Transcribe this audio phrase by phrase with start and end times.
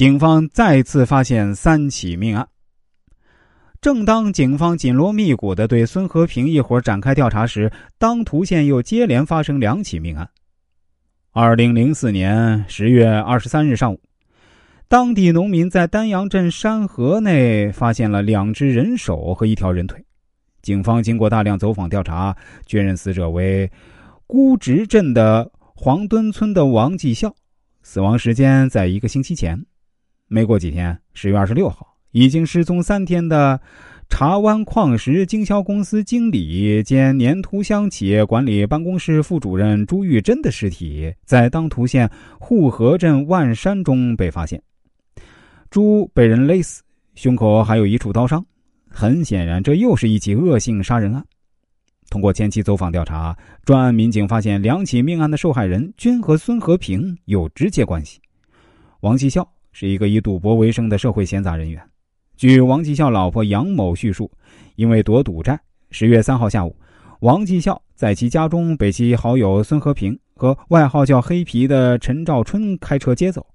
[0.00, 2.48] 警方再次发现三起命案。
[3.82, 10.26] 正当警方紧锣密鼓的对孙和平一伙展开调查时，当涂县又接连发生两起命案。
[11.32, 14.00] 二零零四年十月二十三日上午，
[14.88, 20.02] 当地农民在丹阳镇山河内发现了两只人手和一条人腿。
[20.62, 23.70] 警方经过大量走访调查，确认死者为
[24.26, 27.30] 孤直镇的黄墩村的王继孝，
[27.82, 29.62] 死亡时间在一个星期前。
[30.32, 33.60] 没过几天，十月二十六号，已经失踪三天的。
[34.08, 42.10] 茶湾矿石经销公司经理兼粘土箱企业管理办公室副主任朱玉珍的尸体在当涂县
[42.40, 44.60] 护河镇万山中被发现。
[45.70, 46.82] 朱被人勒死，
[47.14, 48.44] 胸口还有一处刀伤。
[48.88, 51.24] 很显然，这又是一起恶性杀人案。
[52.08, 58.20] 通过前期走访调查，专案民警发现两起命案的受害人均和孙和平有直接关系。
[59.02, 61.82] 王继孝是一个以赌博为生的社会闲杂人员。
[62.36, 64.30] 据王继孝老婆杨某叙述，
[64.76, 66.74] 因为躲赌债，十月三号下午，
[67.20, 73.46] 王继孝在其家中被其好友孙和平和外号叫“黑皮”的陈兆春开车接走，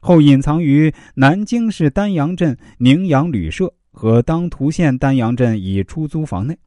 [0.00, 6.58] 后隐藏于南京市丹阳镇宁阳旅社和当涂县丹阳镇一出租房内。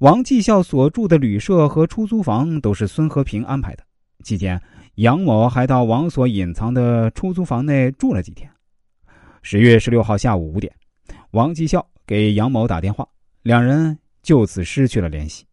[0.00, 3.84] 王继孝所住的旅社和出租房都是孙和平安排的。
[4.22, 4.60] 期间，
[4.96, 8.50] 杨某还到王所隐藏的出租房内住了几天。
[9.42, 10.72] 十月十六号下午五点，
[11.30, 13.08] 王继孝给杨某打电话，
[13.42, 15.46] 两人就此失去了联系。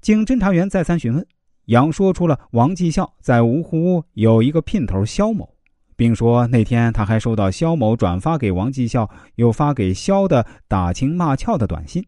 [0.00, 1.26] 经侦查员再三询问，
[1.66, 5.48] 杨说出了王继孝在芜湖有一个姘头肖某，
[5.96, 12.04] 并说那天他还收到肖某转发给王继孝又发给肖的打情骂俏的短信。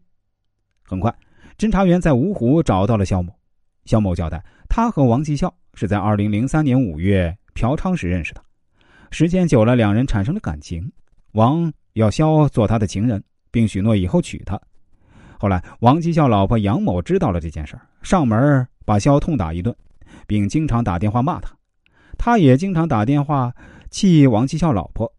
[0.83, 1.13] 很快，
[1.57, 3.38] 侦查员在芜湖找到了肖某。
[3.89, 8.43] 肖某交代，他和王继孝是在二零零三年五月嫖娼时认识的。
[9.09, 10.91] 时间久了，两人产生了感情。
[11.31, 14.61] 王要肖做他的情人，并许诺以后娶她。
[15.39, 19.75] 后来，王继孝老婆杨某知道了这件事儿上门把肖痛打一顿，
[20.27, 21.51] 并经常打电话骂他。
[22.15, 23.51] 他也经常打电话
[23.89, 25.11] 气王继孝老婆。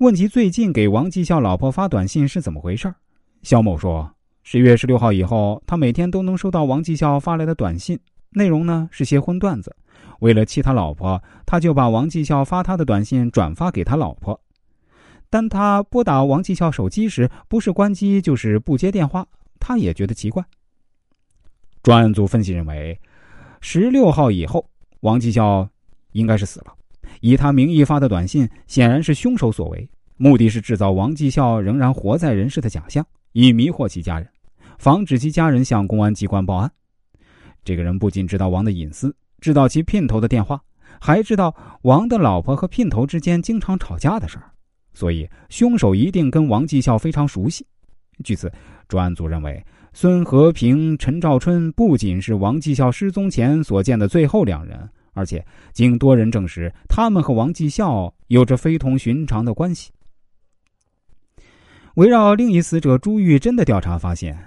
[0.00, 2.94] 问及最近给王继孝老婆发短信是怎么回事
[3.42, 4.14] 肖某说：
[4.52, 7.96] 十月十六号以后，他每天都能收到王继孝发来的短信，
[8.30, 9.76] 内容呢是些荤段子。
[10.18, 14.40] 为了气他老婆，他就把王继孝发他的短信转发给他老婆。
[15.30, 19.24] 但他拨打王继孝手机时，不是关机就是不接电话，
[19.60, 20.44] 他也觉得奇怪。
[21.84, 23.00] 专案组分析认为，
[23.60, 24.68] 十六号以后，
[25.02, 25.68] 王继孝
[26.10, 26.74] 应该是死了。
[27.20, 34.28] 以他名义发的短信，显然是凶手所为，目的是制造王继孝仍然活在人世的假象，以迷惑其家人，
[34.80, 36.72] 防止其家人向公安机关报案。
[37.62, 39.14] 这个人不仅知道王的隐私。
[39.38, 40.58] 知道其姘头的电话，
[40.98, 44.50] 还知道王的老婆和姘头之间经常吵架的事儿，
[44.94, 47.66] 所以凶手一定跟王继孝非常熟悉。
[48.24, 48.50] 据此，
[48.88, 59.90] 专案组认为孙和平、陈兆春不仅是王继孝失踪前所见的最后两人，而且经多人证实，他们和王继孝有着非同寻常的关系。
[61.96, 64.38] 围绕另一死者朱玉珍的调查发现，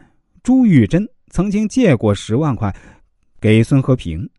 [0.44, 2.76] 朱玉珍曾经借过十万块
[3.40, 4.30] 给孙和平。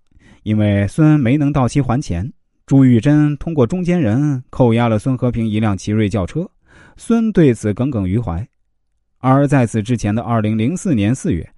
[0.42, 2.30] 因为孙没能到期还钱，
[2.66, 6.46] 朱玉珍通过中间人扣押了孙和平一辆奇瑞轿车，
[6.98, 8.46] 孙对此耿耿于怀。
[9.16, 11.50] 而在此之前的二零零四年四月，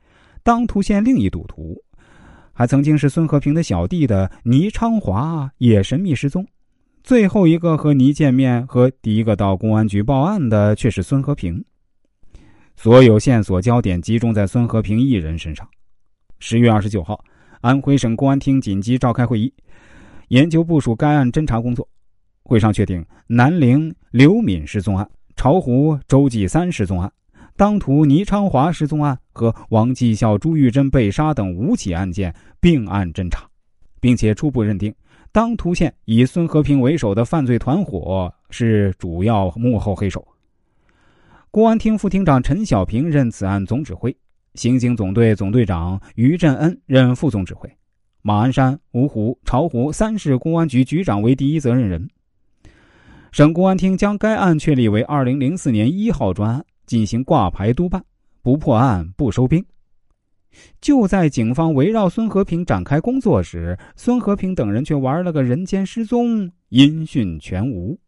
[0.44, 1.82] 当涂县另一赌徒，
[2.52, 6.46] 还曾经是孙和平的小弟的倪昌华也神秘失踪。
[7.02, 11.64] 最后一个和倪见面和第一个到公安局报案的却是孙和平。
[12.76, 15.66] 所有线索焦点集中在孙和平一人身上。
[16.38, 17.22] 十月二十九号。
[17.62, 19.52] 安徽省公安厅紧急召开会议，
[20.28, 21.88] 研究部署该案侦查工作。
[22.44, 27.10] 会上确定南陵刘敏失踪案、巢湖周继三失踪案、
[27.56, 33.48] 当涂倪昌华失踪案和王继孝、朱玉珍被杀等五起案件并案侦查，
[34.00, 34.94] 并且初步认定
[35.32, 40.24] 当涂县以孙和平为首的犯罪团伙是主要幕后黑手。
[41.56, 44.14] 公安厅副厅长陈小平任此案总指挥。
[44.56, 47.66] 刑警总队总队长于振恩任副总指挥，
[48.20, 52.10] 马鞍山、芜湖、巢湖三市公安局局长为第一责任人。
[53.32, 58.04] 省公安厅将该案确立为二零零四年一号专案，进行挂牌督办，
[58.42, 59.64] 不破案不收兵。
[60.82, 67.98] 就在警方围绕孙和平展开工作时，孙和平等人却玩了个人间失踪，音讯全无。